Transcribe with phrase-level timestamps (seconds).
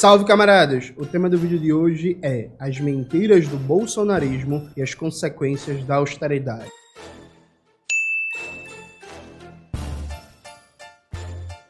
[0.00, 0.94] Salve camaradas!
[0.96, 5.96] O tema do vídeo de hoje é as mentiras do bolsonarismo e as consequências da
[5.96, 6.79] austeridade.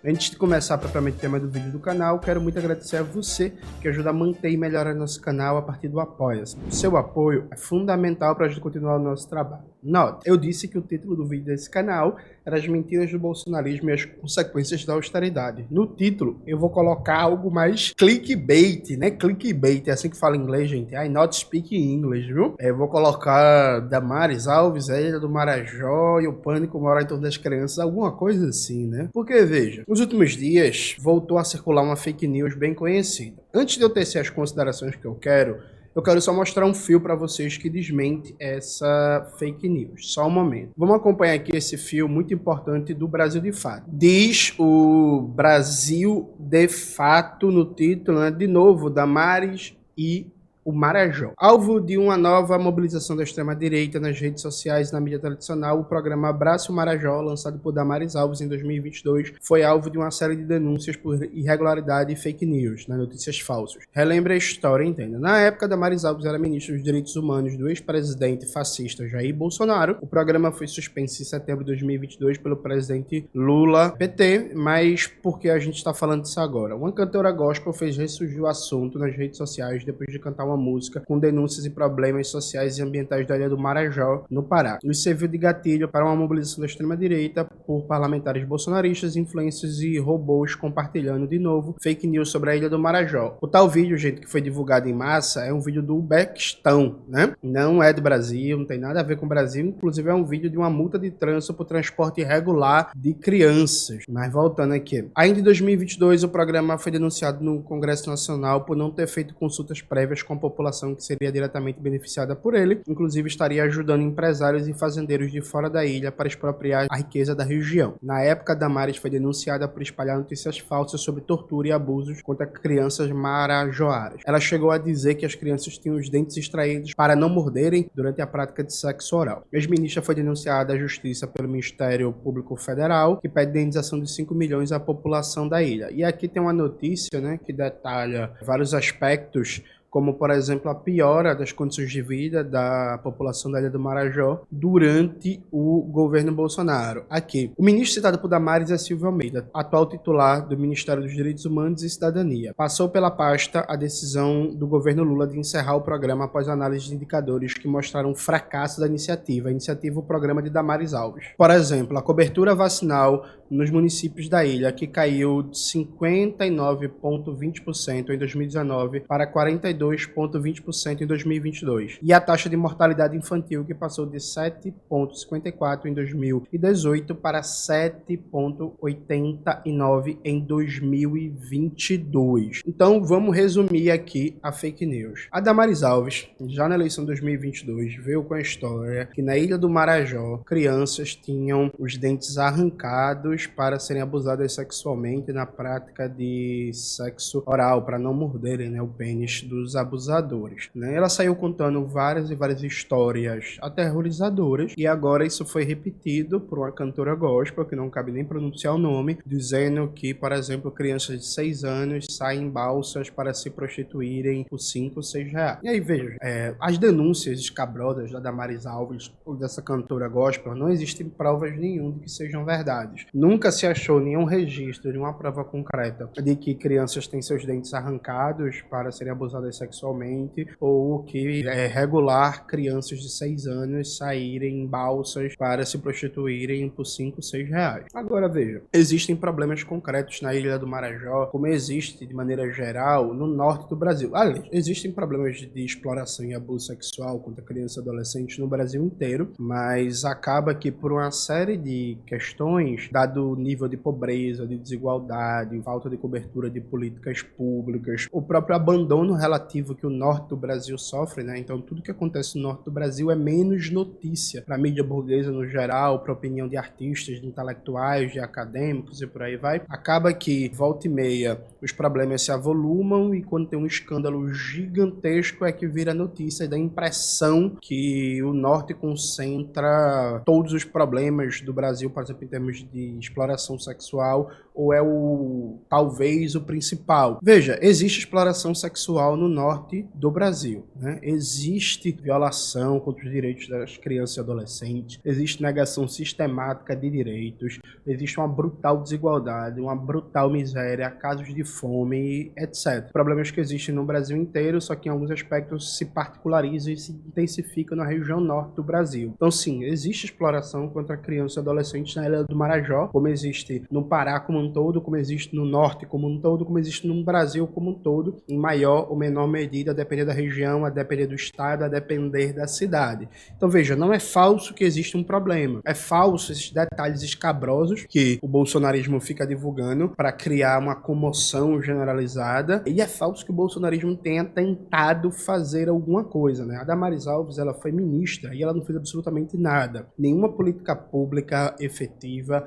[0.02, 3.52] Antes de começar propriamente o tema do vídeo do canal, quero muito agradecer a você
[3.82, 6.56] que ajuda a manter e melhorar nosso canal a partir do Apoia-se.
[6.56, 9.64] O seu apoio é fundamental para a gente continuar o nosso trabalho.
[9.82, 13.90] Nota, eu disse que o título do vídeo desse canal era As Mentiras do Bolsonarismo
[13.90, 15.66] e as Consequências da Austeridade.
[15.70, 19.10] No título, eu vou colocar algo mais clickbait, né?
[19.10, 20.94] Clickbait, é assim que fala em inglês, gente.
[20.94, 22.54] I not speak English, viu?
[22.58, 27.36] Eu vou colocar Damares Alves, a do Marajó e o Pânico mora em torno das
[27.36, 29.08] crianças, alguma coisa assim, né?
[29.12, 33.42] Porque, veja, nos últimos dias voltou a circular uma fake news bem conhecida.
[33.52, 35.58] Antes de eu tecer as considerações que eu quero,
[35.92, 40.12] eu quero só mostrar um fio para vocês que desmente essa fake news.
[40.12, 40.70] Só um momento.
[40.76, 43.82] Vamos acompanhar aqui esse fio muito importante do Brasil de Fato.
[43.88, 48.30] Diz o Brasil de Fato no título, né?
[48.30, 50.28] de novo, Damares e
[50.64, 51.32] o Marajó.
[51.36, 55.84] Alvo de uma nova mobilização da extrema-direita nas redes sociais e na mídia tradicional, o
[55.84, 60.44] programa Abraço Marajó, lançado por Damares Alves em 2022, foi alvo de uma série de
[60.44, 63.84] denúncias por irregularidade e fake news, né, notícias falsas.
[63.92, 65.18] Relembre a história, entenda.
[65.18, 69.98] Na época, Damares Alves era ministro dos Direitos Humanos do ex-presidente fascista Jair Bolsonaro.
[70.00, 75.48] O programa foi suspenso em setembro de 2022 pelo presidente Lula PT, mas por que
[75.48, 76.76] a gente está falando disso agora?
[76.76, 81.02] Uma cantora gospel fez ressurgir o assunto nas redes sociais depois de cantar uma música
[81.06, 84.78] com denúncias e problemas sociais e ambientais da ilha do Marajó, no Pará.
[84.84, 90.54] Isso serviu de gatilho para uma mobilização da extrema-direita por parlamentares bolsonaristas, influências e robôs
[90.54, 93.36] compartilhando de novo fake news sobre a ilha do Marajó.
[93.40, 97.34] O tal vídeo, gente, que foi divulgado em massa, é um vídeo do Bequistão, né?
[97.42, 100.24] Não é do Brasil, não tem nada a ver com o Brasil, inclusive é um
[100.24, 104.04] vídeo de uma multa de trânsito por transporte irregular de crianças.
[104.08, 105.08] Mas voltando aqui.
[105.14, 109.80] Ainda em 2022, o programa foi denunciado no Congresso Nacional por não ter feito consultas
[109.80, 115.30] prévias com população que seria diretamente beneficiada por ele, inclusive estaria ajudando empresários e fazendeiros
[115.30, 117.94] de fora da ilha para expropriar a riqueza da região.
[118.02, 123.10] Na época, Damares foi denunciada por espalhar notícias falsas sobre tortura e abusos contra crianças
[123.10, 124.20] marajoaras.
[124.24, 128.20] Ela chegou a dizer que as crianças tinham os dentes extraídos para não morderem durante
[128.20, 129.44] a prática de sexo oral.
[129.52, 134.34] A ex-ministra foi denunciada à justiça pelo Ministério Público Federal, que pede indenização de 5
[134.34, 135.90] milhões à população da ilha.
[135.92, 141.34] E aqui tem uma notícia né, que detalha vários aspectos como por exemplo a piora
[141.34, 147.04] das condições de vida da população da Ilha do Marajó durante o governo Bolsonaro.
[147.10, 151.44] Aqui, o ministro citado por Damares é Silvio Almeida, atual titular do Ministério dos Direitos
[151.44, 152.54] Humanos e Cidadania.
[152.56, 156.94] Passou pela pasta a decisão do governo Lula de encerrar o programa após análise de
[156.94, 159.48] indicadores que mostraram o fracasso da iniciativa.
[159.48, 161.26] A iniciativa o programa de Damares Alves.
[161.36, 169.00] Por exemplo, a cobertura vacinal nos municípios da ilha, que caiu de 59,20% em 2019
[169.00, 171.98] para 42,20% em 2022.
[172.00, 180.38] E a taxa de mortalidade infantil, que passou de 7,54% em 2018 para 7,89% em
[180.40, 182.62] 2022.
[182.66, 185.28] Então, vamos resumir aqui a fake news.
[185.32, 189.58] A Damares Alves, já na eleição de 2022, veio com a história que na Ilha
[189.58, 197.42] do Marajó, crianças tinham os dentes arrancados para serem abusadas sexualmente na prática de sexo
[197.46, 200.68] oral, para não morderem né, o pênis dos abusadores.
[200.74, 200.94] Né?
[200.94, 206.72] Ela saiu contando várias e várias histórias aterrorizadoras e agora isso foi repetido por uma
[206.72, 211.26] cantora gospel, que não cabe nem pronunciar o nome, dizendo que, por exemplo, crianças de
[211.26, 215.58] 6 anos saem em balsas para se prostituírem por 5, 6 reais.
[215.62, 220.68] E aí, veja, é, as denúncias escabrosas da Damaris Alves ou dessa cantora gospel, não
[220.68, 223.06] existem provas nenhum de que sejam verdades.
[223.12, 227.44] No Nunca se achou nenhum registro de uma prova concreta de que crianças têm seus
[227.44, 234.62] dentes arrancados para serem abusadas sexualmente ou que é regular crianças de 6 anos saírem
[234.62, 237.84] em balsas para se prostituírem por 5, 6 reais.
[237.94, 243.28] Agora veja, existem problemas concretos na Ilha do Marajó, como existe de maneira geral no
[243.28, 244.10] norte do Brasil.
[244.16, 249.30] Aliás, existem problemas de exploração e abuso sexual contra crianças e adolescentes no Brasil inteiro,
[249.38, 255.88] mas acaba que por uma série de questões, dado nível de pobreza, de desigualdade, falta
[255.88, 261.22] de cobertura de políticas públicas, o próprio abandono relativo que o norte do Brasil sofre,
[261.22, 261.38] né?
[261.38, 265.30] Então tudo que acontece no norte do Brasil é menos notícia para a mídia burguesa
[265.30, 269.62] no geral, para a opinião de artistas, de intelectuais, de acadêmicos e por aí vai.
[269.68, 275.44] Acaba que volta e meia os problemas se avolumam e quando tem um escândalo gigantesco
[275.44, 281.40] é que vira notícia e dá a impressão que o norte concentra todos os problemas
[281.40, 287.18] do Brasil, por exemplo, em termos de exploração sexual, ou é o talvez o principal.
[287.22, 290.98] Veja, existe exploração sexual no norte do Brasil, né?
[291.02, 298.18] Existe violação contra os direitos das crianças e adolescentes, existe negação sistemática de direitos, existe
[298.18, 302.90] uma brutal desigualdade, uma brutal miséria, casos de fome, etc.
[302.92, 306.92] Problemas que existem no Brasil inteiro, só que em alguns aspectos se particularizam e se
[306.92, 309.12] intensificam na região norte do Brasil.
[309.14, 313.82] Então, sim, existe exploração contra crianças e adolescentes na Ilha do Marajó, como existe no
[313.82, 317.46] Pará como um todo, como existe no norte como um todo, como existe no Brasil
[317.46, 321.14] como um todo, em maior ou menor medida, a depender da região, a depender do
[321.14, 323.08] estado, a depender da cidade.
[323.34, 325.62] Então, veja, não é falso que existe um problema.
[325.64, 332.62] É falso esses detalhes escabrosos que o bolsonarismo fica divulgando para criar uma comoção generalizada.
[332.66, 336.58] E é falso que o bolsonarismo tenha tentado fazer alguma coisa, né?
[336.58, 339.88] A Damares Alves, ela foi ministra e ela não fez absolutamente nada.
[339.98, 342.44] Nenhuma política pública efetiva,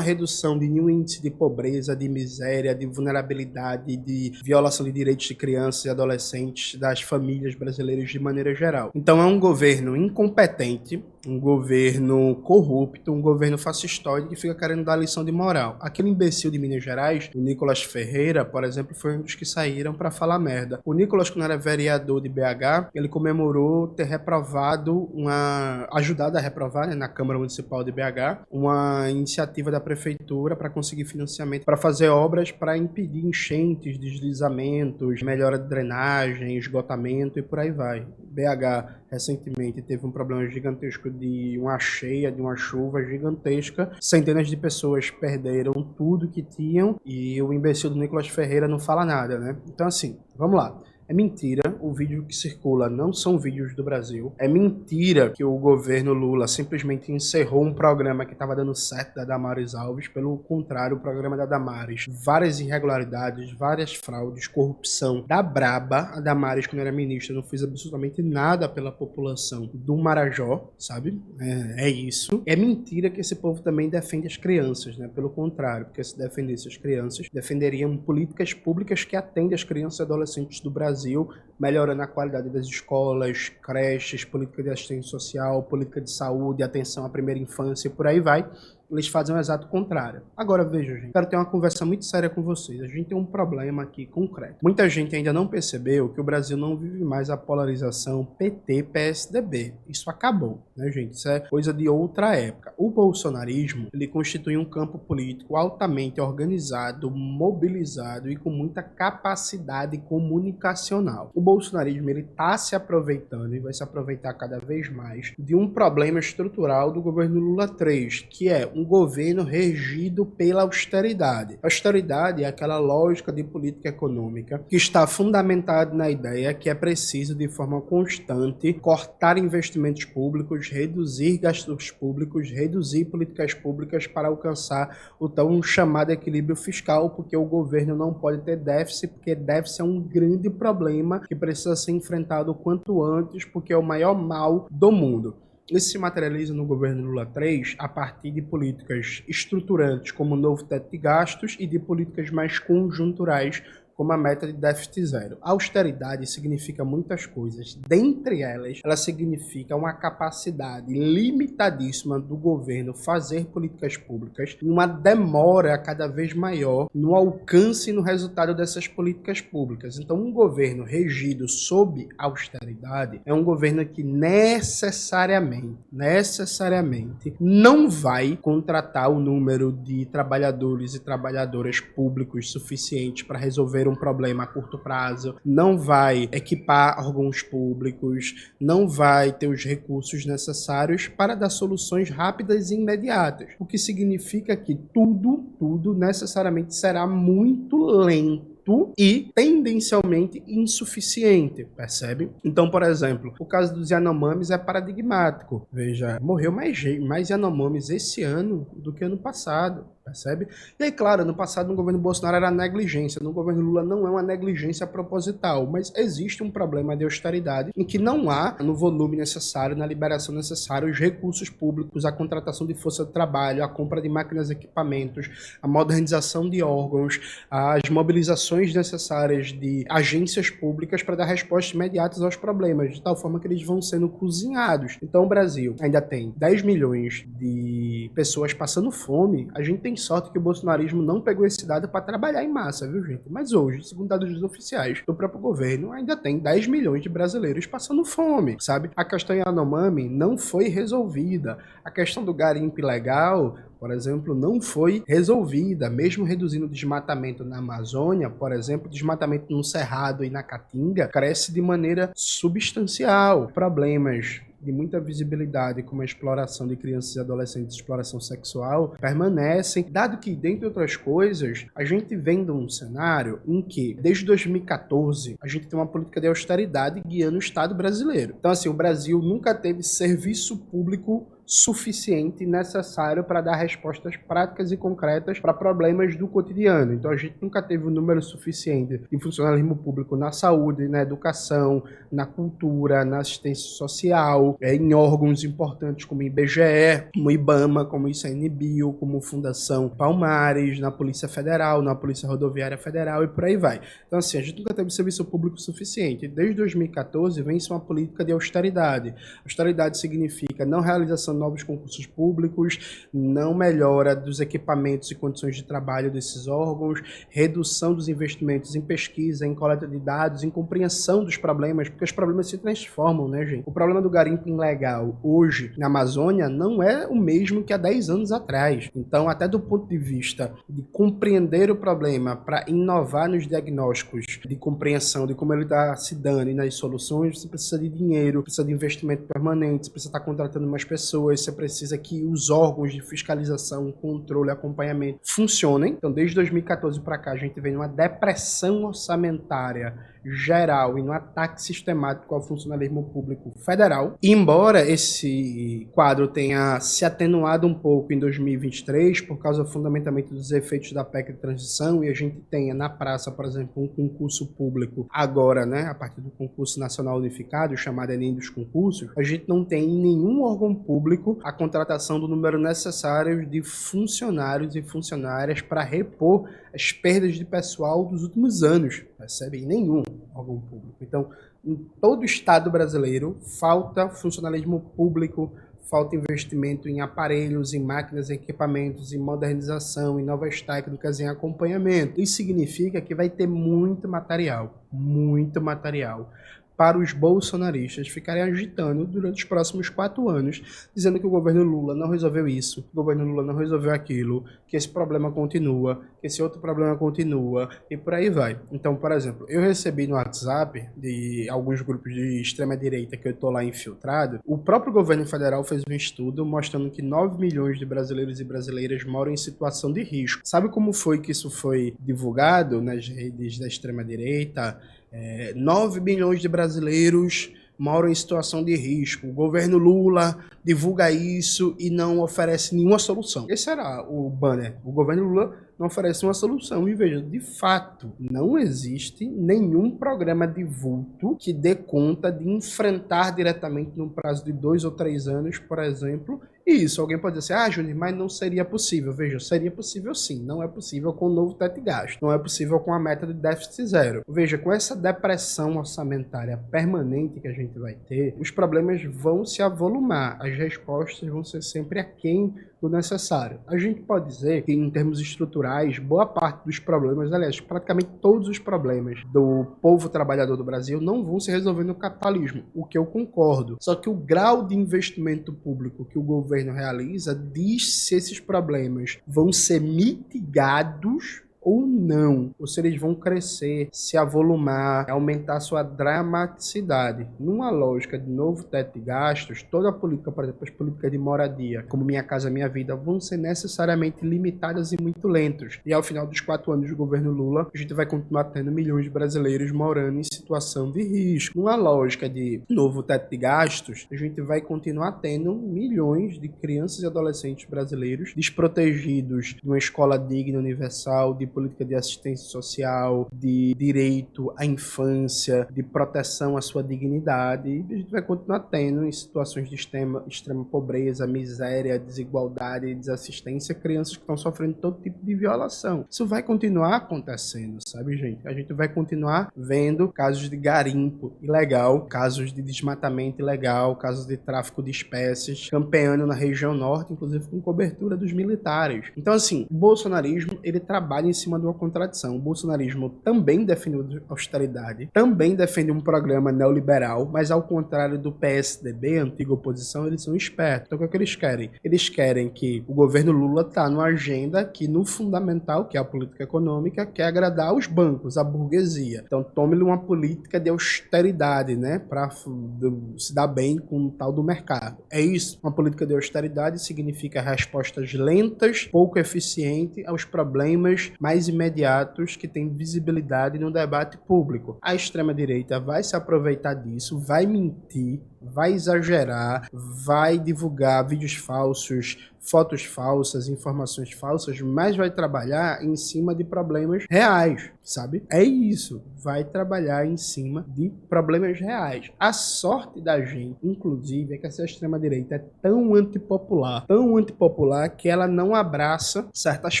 [0.00, 5.34] redução de nenhum índice de pobreza, de miséria, de vulnerabilidade, de violação de direitos de
[5.34, 8.90] crianças e adolescentes, das famílias brasileiras de maneira geral.
[8.94, 14.96] Então é um governo incompetente, um governo corrupto, um governo fascistoide que fica querendo dar
[14.96, 15.76] lição de moral.
[15.80, 19.92] Aquele imbecil de Minas Gerais, o Nicolas Ferreira, por exemplo, foi um dos que saíram
[19.92, 20.80] para falar merda.
[20.84, 25.86] O Nicolas, quando era vereador de BH, ele comemorou ter reprovado uma.
[25.92, 31.04] ajudado a reprovar né, na Câmara Municipal de BH uma iniciativa da prefeitura para conseguir
[31.04, 37.70] financiamento para fazer obras para impedir enchentes, deslizamentos, melhora de drenagem, esgotamento e por aí
[37.70, 38.06] vai.
[38.18, 43.90] BH recentemente teve um problema gigantesco de uma cheia, de uma chuva gigantesca.
[44.00, 49.04] Centenas de pessoas perderam tudo que tinham e o imbecil do Nicolas Ferreira não fala
[49.04, 49.56] nada, né?
[49.66, 50.80] Então, assim, vamos lá.
[51.10, 54.32] É mentira, o vídeo que circula não são vídeos do Brasil.
[54.38, 59.24] É mentira que o governo Lula simplesmente encerrou um programa que estava dando certo da
[59.24, 60.06] Damares Alves.
[60.06, 66.12] Pelo contrário, o programa da Damares, várias irregularidades, várias fraudes, corrupção da braba.
[66.14, 71.20] A Damares, quando era ministra, não fez absolutamente nada pela população do Marajó, sabe?
[71.40, 72.40] É, é isso.
[72.46, 75.10] É mentira que esse povo também defende as crianças, né?
[75.12, 80.02] Pelo contrário, porque se defendesse as crianças, defenderiam políticas públicas que atendem as crianças e
[80.02, 86.00] adolescentes do Brasil Brasil, melhorando a qualidade das escolas, creches, política de assistência social, política
[86.00, 88.46] de saúde, atenção à primeira infância e por aí vai
[88.90, 90.22] eles fazem o exato contrário.
[90.36, 92.80] Agora, veja, gente, quero ter uma conversa muito séria com vocês.
[92.80, 94.56] A gente tem um problema aqui concreto.
[94.62, 99.74] Muita gente ainda não percebeu que o Brasil não vive mais a polarização PT-PSDB.
[99.88, 101.14] Isso acabou, né, gente?
[101.14, 102.72] Isso é coisa de outra época.
[102.76, 111.30] O bolsonarismo, ele constitui um campo político altamente organizado, mobilizado e com muita capacidade comunicacional.
[111.34, 115.68] O bolsonarismo, ele está se aproveitando e vai se aproveitar cada vez mais de um
[115.68, 121.58] problema estrutural do governo Lula 3, que é um governo regido pela austeridade.
[121.62, 126.74] A austeridade é aquela lógica de política econômica que está fundamentada na ideia que é
[126.74, 135.14] preciso, de forma constante, cortar investimentos públicos, reduzir gastos públicos, reduzir políticas públicas para alcançar
[135.18, 139.84] o tão chamado equilíbrio fiscal, porque o governo não pode ter déficit, porque déficit é
[139.84, 144.66] um grande problema que precisa ser enfrentado o quanto antes, porque é o maior mal
[144.70, 145.36] do mundo.
[145.70, 150.64] Isso se materializa no governo Lula 3 a partir de políticas estruturantes, como o novo
[150.64, 153.62] teto de gastos, e de políticas mais conjunturais,
[154.00, 155.36] como a meta de déficit zero.
[155.42, 157.78] austeridade significa muitas coisas.
[157.86, 166.06] Dentre elas, ela significa uma capacidade limitadíssima do governo fazer políticas públicas uma demora cada
[166.06, 169.98] vez maior no alcance e no resultado dessas políticas públicas.
[169.98, 179.10] Então, um governo regido sob austeridade é um governo que necessariamente, necessariamente não vai contratar
[179.10, 185.36] o número de trabalhadores e trabalhadoras públicos suficiente para resolver um problema a curto prazo,
[185.44, 192.70] não vai equipar órgãos públicos, não vai ter os recursos necessários para dar soluções rápidas
[192.70, 193.50] e imediatas.
[193.58, 202.30] O que significa que tudo, tudo necessariamente será muito lento e tendencialmente insuficiente, percebe?
[202.44, 205.66] Então, por exemplo, o caso dos Yanomamis é paradigmático.
[205.72, 210.48] Veja, morreu mais, mais Yanomamis esse ano do que ano passado percebe?
[210.78, 214.10] E aí, claro, no passado, no governo Bolsonaro era negligência, no governo Lula não é
[214.10, 219.16] uma negligência proposital, mas existe um problema de austeridade em que não há, no volume
[219.16, 224.02] necessário, na liberação necessária, os recursos públicos, a contratação de força de trabalho, a compra
[224.02, 231.16] de máquinas e equipamentos, a modernização de órgãos, as mobilizações necessárias de agências públicas para
[231.16, 234.98] dar respostas imediatas aos problemas, de tal forma que eles vão sendo cozinhados.
[235.02, 239.48] Então, o Brasil ainda tem 10 milhões de pessoas passando fome.
[239.54, 242.90] A gente tem sorte que o bolsonarismo não pegou esse dado para trabalhar em massa,
[242.90, 243.22] viu, gente?
[243.28, 248.04] Mas hoje, segundo dados oficiais do próprio governo, ainda tem 10 milhões de brasileiros passando
[248.04, 248.90] fome, sabe?
[248.96, 251.58] A questão Yanomami não foi resolvida.
[251.84, 257.56] A questão do garimpo ilegal por exemplo, não foi resolvida, mesmo reduzindo o desmatamento na
[257.56, 263.48] Amazônia, por exemplo, o desmatamento no Cerrado e na Caatinga cresce de maneira substancial.
[263.54, 270.18] Problemas de muita visibilidade, como a exploração de crianças e adolescentes, exploração sexual, permanecem, dado
[270.18, 275.66] que, dentre outras coisas, a gente vem um cenário em que, desde 2014, a gente
[275.66, 278.34] tem uma política de austeridade guiando o Estado brasileiro.
[278.38, 284.70] Então, assim, o Brasil nunca teve serviço público suficiente e necessário para dar respostas práticas
[284.70, 286.94] e concretas para problemas do cotidiano.
[286.94, 291.82] Então a gente nunca teve um número suficiente de funcionalismo público na saúde, na educação,
[292.10, 297.84] na cultura, na assistência social, é, em órgãos importantes como o IBGE, como o IBAMA,
[297.84, 303.44] como o ICNBio, como Fundação Palmares, na Polícia Federal, na Polícia Rodoviária Federal e por
[303.44, 303.80] aí vai.
[304.06, 306.28] Então assim, a gente nunca teve serviço público suficiente.
[306.28, 309.12] Desde 2014 vem-se uma política de austeridade.
[309.44, 316.10] Austeridade significa não realização novos concursos públicos, não melhora dos equipamentos e condições de trabalho
[316.10, 321.88] desses órgãos, redução dos investimentos em pesquisa, em coleta de dados, em compreensão dos problemas,
[321.88, 323.64] porque os problemas se transformam, né, gente?
[323.66, 328.10] O problema do garimpo ilegal hoje na Amazônia não é o mesmo que há 10
[328.10, 328.90] anos atrás.
[328.94, 334.56] Então, até do ponto de vista de compreender o problema para inovar nos diagnósticos de
[334.56, 338.64] compreensão de como ele está se dando e nas soluções, você precisa de dinheiro, precisa
[338.64, 342.92] de investimento permanente, você precisa estar contratando mais pessoas, pessoas, você precisa que os órgãos
[342.92, 345.92] de fiscalização, controle, acompanhamento funcionem.
[345.92, 351.62] Então, desde 2014 para cá, a gente vem numa depressão orçamentária geral e no ataque
[351.62, 354.16] sistemático ao funcionalismo público federal.
[354.22, 360.92] Embora esse quadro tenha se atenuado um pouco em 2023 por causa fundamentalmente dos efeitos
[360.92, 365.06] da PEC de transição e a gente tenha na praça, por exemplo, um concurso público
[365.10, 369.64] agora, né, a partir do concurso nacional unificado, chamado Enem dos concursos, a gente não
[369.64, 375.82] tem em nenhum órgão público a contratação do número necessário de funcionários e funcionárias para
[375.82, 379.64] repor as perdas de pessoal dos últimos anos, percebe?
[379.64, 380.02] Nenhum
[380.34, 380.96] órgão público.
[381.00, 381.30] Então,
[381.64, 388.34] em todo o Estado brasileiro, falta funcionalismo público, falta investimento em aparelhos, em máquinas, em
[388.34, 392.20] equipamentos, em modernização, em novas técnicas, em acompanhamento.
[392.20, 396.32] Isso significa que vai ter muito material, muito material
[396.80, 401.94] para os bolsonaristas ficarem agitando durante os próximos quatro anos, dizendo que o governo Lula
[401.94, 406.42] não resolveu isso, o governo Lula não resolveu aquilo, que esse problema continua, que esse
[406.42, 408.58] outro problema continua, e por aí vai.
[408.72, 413.50] Então, por exemplo, eu recebi no WhatsApp de alguns grupos de extrema-direita que eu estou
[413.50, 418.40] lá infiltrado, o próprio governo federal fez um estudo mostrando que 9 milhões de brasileiros
[418.40, 420.40] e brasileiras moram em situação de risco.
[420.46, 424.80] Sabe como foi que isso foi divulgado nas redes da extrema-direita?
[425.12, 429.26] É, 9 milhões de brasileiros moram em situação de risco.
[429.26, 433.46] O governo Lula divulga isso e não oferece nenhuma solução.
[433.48, 434.76] Esse era o banner.
[434.84, 436.86] O governo Lula não oferece uma solução.
[436.86, 443.30] E veja, de fato, não existe nenhum programa de vulto que dê conta de enfrentar
[443.30, 447.00] diretamente num prazo de dois ou três anos, por exemplo, isso.
[447.00, 449.12] Alguém pode dizer, ah, Júnior, mas não seria possível.
[449.12, 450.44] Veja, seria possível sim.
[450.44, 452.20] Não é possível com o novo teto de gasto.
[452.20, 454.22] Não é possível com a meta de déficit zero.
[454.28, 459.62] Veja, com essa depressão orçamentária permanente que a gente vai ter, os problemas vão se
[459.62, 460.36] avolumar.
[460.40, 463.60] As respostas vão ser sempre aquém do necessário.
[463.66, 468.48] A gente pode dizer que, em termos estruturais, boa parte dos problemas, aliás, praticamente todos
[468.48, 472.96] os problemas do povo trabalhador do Brasil não vão se resolver no capitalismo, o que
[472.96, 473.76] eu concordo.
[473.80, 479.18] Só que o grau de investimento público que o governo realiza diz se esses problemas
[479.26, 487.26] vão ser mitigados ou não, ou se eles vão crescer, se avolumar, aumentar sua dramaticidade.
[487.38, 491.18] Numa lógica de novo teto de gastos, toda a política, por exemplo, as políticas de
[491.18, 495.78] moradia, como Minha Casa Minha Vida, vão ser necessariamente limitadas e muito lentos.
[495.84, 499.04] E ao final dos quatro anos do governo Lula, a gente vai continuar tendo milhões
[499.04, 501.58] de brasileiros morando em situação de risco.
[501.58, 507.02] Numa lógica de novo teto de gastos, a gente vai continuar tendo milhões de crianças
[507.02, 513.74] e adolescentes brasileiros desprotegidos de uma escola digna, universal, de política de assistência social, de
[513.74, 517.84] direito à infância, de proteção à sua dignidade.
[517.88, 523.74] E a gente vai continuar tendo em situações de extrema, extrema pobreza, miséria, desigualdade, desassistência,
[523.74, 526.04] crianças que estão sofrendo todo tipo de violação.
[526.10, 528.46] Isso vai continuar acontecendo, sabe, gente?
[528.46, 534.36] A gente vai continuar vendo casos de garimpo ilegal, casos de desmatamento ilegal, casos de
[534.36, 539.06] tráfico de espécies, campeando na região norte, inclusive com cobertura dos militares.
[539.16, 542.36] Então, assim, o bolsonarismo, ele trabalha em cima de uma contradição.
[542.36, 549.18] O bolsonarismo também defende austeridade, também defende um programa neoliberal, mas ao contrário do PSDB,
[549.18, 550.86] antiga oposição, eles são espertos.
[550.86, 551.70] Então o que, é que eles querem?
[551.82, 556.04] Eles querem que o governo Lula está numa agenda que no fundamental, que é a
[556.04, 559.22] política econômica, quer agradar os bancos, a burguesia.
[559.24, 564.42] Então tome-lhe uma política de austeridade, né, para se dar bem com o tal do
[564.42, 564.98] mercado.
[565.10, 565.58] É isso.
[565.62, 572.48] Uma política de austeridade significa respostas lentas, pouco eficientes aos problemas mais mais imediatos que
[572.48, 574.78] têm visibilidade no debate público.
[574.82, 582.84] A extrema-direita vai se aproveitar disso, vai mentir, vai exagerar, vai divulgar vídeos falsos, fotos
[582.84, 588.24] falsas, informações falsas, mas vai trabalhar em cima de problemas reais, sabe?
[588.30, 592.10] É isso, vai trabalhar em cima de problemas reais.
[592.18, 598.08] A sorte da gente, inclusive, é que essa extrema-direita é tão antipopular, tão antipopular, que
[598.08, 599.80] ela não abraça certas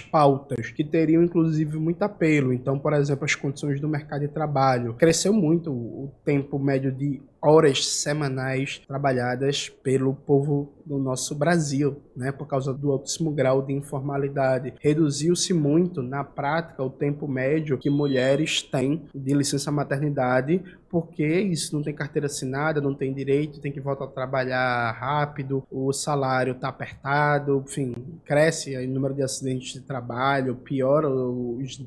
[0.00, 2.52] pautas que teriam, inclusive, muito apelo.
[2.52, 4.94] Então, por exemplo, as condições do mercado de trabalho.
[4.94, 12.32] Cresceu muito o tempo médio de horas semanais trabalhadas pelo povo do nosso Brasil, né,
[12.32, 14.74] por causa do altíssimo grau de informalidade.
[14.80, 21.74] Reduziu-se muito, na prática, o tempo médio que mulheres têm de licença maternidade porque isso
[21.74, 26.52] não tem carteira assinada, não tem direito, tem que voltar a trabalhar rápido, o salário
[26.52, 27.94] está apertado, enfim,
[28.24, 31.06] cresce o número de acidentes de trabalho, piora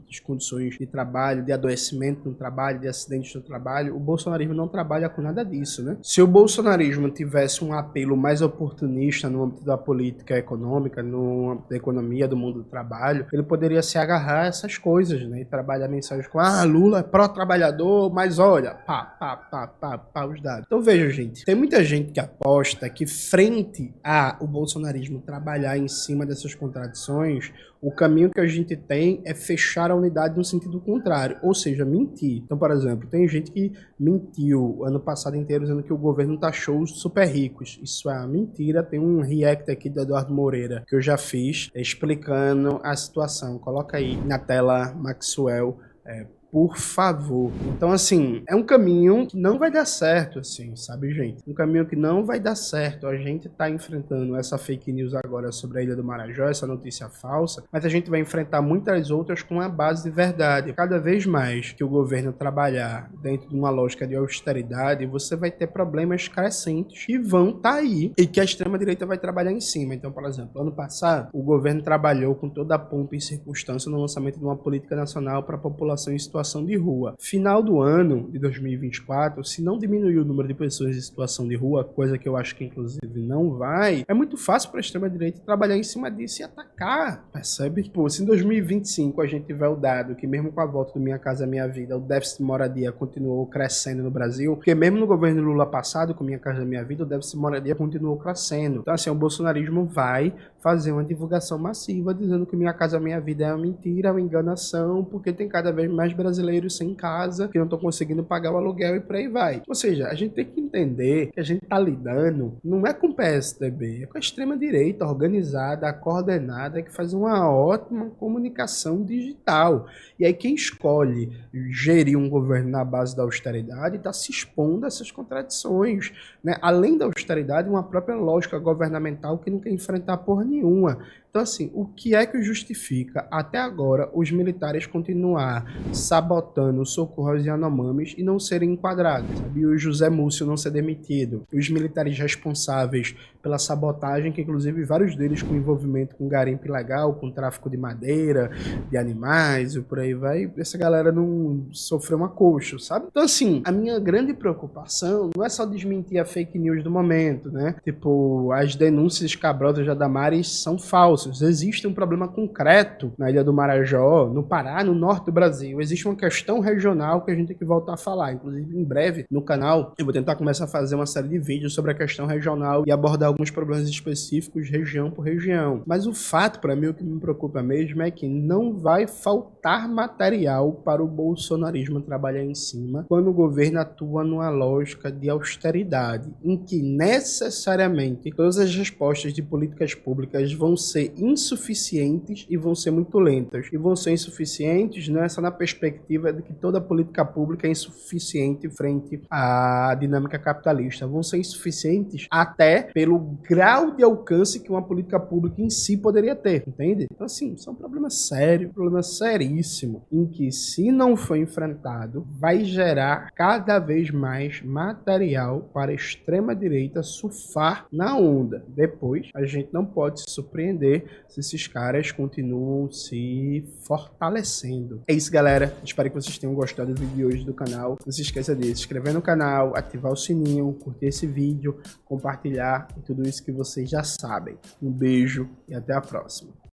[0.10, 3.94] as condições de trabalho, de adoecimento no trabalho, de acidentes no trabalho.
[3.94, 5.98] O bolsonarismo não trabalha com nada disso, né?
[6.02, 11.70] Se o bolsonarismo tivesse um apelo mais oportunista no âmbito da política econômica, no âmbito
[11.70, 15.42] da economia, do mundo do trabalho, ele poderia se agarrar a essas coisas, né?
[15.42, 20.26] E trabalhar mensagens com, ah, Lula é pró-trabalhador, mas olha, pá, pá, pá, pá, pá,
[20.26, 20.66] os dados.
[20.66, 25.88] Então veja, gente, tem muita gente que aposta que frente a o bolsonarismo trabalhar em
[25.88, 27.52] cima dessas contradições,
[27.84, 31.84] o caminho que a gente tem é fechar a unidade no sentido contrário, ou seja,
[31.84, 32.42] mentir.
[32.46, 36.80] Então, por exemplo, tem gente que mentiu ano passado inteiro dizendo que o governo taxou
[36.80, 37.78] os super ricos.
[37.84, 38.82] Isso é mentira.
[38.82, 43.60] Tem um react aqui do Eduardo Moreira que eu já fiz explicando a situação.
[43.60, 45.78] Coloca aí na tela, Maxwell.
[46.06, 47.52] É, por favor.
[47.76, 51.42] Então, assim, é um caminho que não vai dar certo, assim, sabe, gente?
[51.48, 53.08] Um caminho que não vai dar certo.
[53.08, 57.10] A gente tá enfrentando essa fake news agora sobre a Ilha do Marajó, essa notícia
[57.10, 60.74] falsa, mas a gente vai enfrentar muitas outras com a base de verdade.
[60.74, 65.50] Cada vez mais que o governo trabalhar dentro de uma lógica de austeridade, você vai
[65.50, 69.96] ter problemas crescentes que vão tá aí e que a extrema-direita vai trabalhar em cima.
[69.96, 74.00] Então, por exemplo, ano passado, o governo trabalhou com toda a pompa e circunstância no
[74.00, 77.16] lançamento de uma política nacional para a população em situação situação de rua.
[77.18, 81.56] Final do ano de 2024, se não diminuir o número de pessoas em situação de
[81.56, 85.40] rua, coisa que eu acho que inclusive não vai, é muito fácil para a extrema-direita
[85.46, 87.90] trabalhar em cima disso e atacar, percebe?
[87.90, 91.00] Pô, se em 2025 a gente tiver o dado que mesmo com a volta do
[91.00, 95.08] Minha Casa Minha Vida, o déficit de moradia continuou crescendo no Brasil, porque mesmo no
[95.08, 98.80] governo Lula passado, com Minha Casa Minha Vida, o déficit de moradia continuou crescendo.
[98.82, 103.46] Então, assim, o bolsonarismo vai fazer uma divulgação massiva dizendo que Minha Casa Minha Vida
[103.46, 107.58] é uma mentira, uma enganação, porque tem cada vez mais brasileiros brasileiros sem casa, que
[107.58, 109.62] não estão conseguindo pagar o aluguel e por aí vai.
[109.68, 113.08] Ou seja, a gente tem que entender que a gente está lidando não é com
[113.08, 119.88] o PSDB, é com a extrema-direita organizada, coordenada, que faz uma ótima comunicação digital.
[120.20, 121.32] E aí quem escolhe
[121.70, 126.12] gerir um governo na base da austeridade está se expondo a essas contradições.
[126.44, 126.56] Né?
[126.62, 131.00] Além da austeridade, uma própria lógica governamental que não quer enfrentar por nenhuma
[131.34, 137.32] Então, assim, o que é que justifica até agora os militares continuar sabotando o socorro
[137.32, 139.42] aos Yanomamis e não serem enquadrados?
[139.56, 141.48] E o José Múcio não ser demitido?
[141.52, 147.32] Os militares responsáveis pela sabotagem, que inclusive vários deles com envolvimento com garimpo ilegal, com
[147.32, 148.52] tráfico de madeira,
[148.92, 153.08] de animais e por aí vai, essa galera não sofreu uma coxa, sabe?
[153.10, 157.52] Então, assim, a minha grande preocupação não é só desmentir a fake news do momento,
[157.52, 157.76] né?
[157.84, 161.23] Tipo, as denúncias escabrosas da Damares são falsas.
[161.30, 165.80] Existe um problema concreto na Ilha do Marajó, no Pará, no norte do Brasil.
[165.82, 168.34] Existe uma questão regional que a gente tem que voltar a falar.
[168.34, 171.74] Inclusive, em breve, no canal, eu vou tentar começar a fazer uma série de vídeos
[171.74, 175.84] sobre a questão regional e abordar alguns problemas específicos região por região.
[175.86, 179.88] Mas o fato, para mim, o que me preocupa mesmo é que não vai faltar
[179.88, 186.34] material para o bolsonarismo trabalhar em cima quando o governo atua numa lógica de austeridade,
[186.44, 192.92] em que necessariamente todas as respostas de políticas públicas vão ser insuficientes e vão ser
[192.92, 193.68] muito lentas.
[193.72, 197.72] E vão ser insuficientes não é só na perspectiva de que toda política pública é
[197.72, 201.08] insuficiente frente à dinâmica capitalista.
[201.08, 206.36] Vão ser insuficientes até pelo grau de alcance que uma política pública em si poderia
[206.36, 207.08] ter, entende?
[207.12, 211.38] Então, assim, isso é um problema sério, um problema seríssimo, em que, se não for
[211.38, 218.64] enfrentado, vai gerar cada vez mais material para a extrema-direita surfar na onda.
[218.68, 225.02] Depois, a gente não pode se surpreender se esses caras continuam se fortalecendo.
[225.08, 225.76] É isso, galera.
[225.84, 227.98] Espero que vocês tenham gostado do vídeo de hoje do canal.
[228.06, 232.88] Não se esqueça de se inscrever no canal, ativar o sininho, curtir esse vídeo, compartilhar
[232.98, 234.58] e tudo isso que vocês já sabem.
[234.82, 236.54] Um beijo e até a próxima.